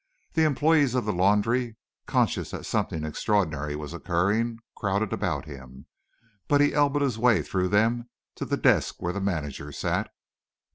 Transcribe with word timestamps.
The 0.33 0.45
employes 0.45 0.95
of 0.95 1.05
the 1.05 1.13
laundry, 1.13 1.77
conscious 2.07 2.49
that 2.49 2.65
something 2.65 3.03
extraordinary 3.03 3.75
was 3.75 3.93
occurring, 3.93 4.57
crowded 4.75 5.13
about 5.13 5.45
him, 5.45 5.85
but 6.47 6.59
he 6.59 6.73
elbowed 6.73 7.03
his 7.03 7.19
way 7.19 7.43
through 7.43 7.67
them 7.67 8.09
to 8.37 8.45
the 8.45 8.57
desk 8.57 8.95
where 8.97 9.13
the 9.13 9.21
manager 9.21 9.71
sat. 9.71 10.09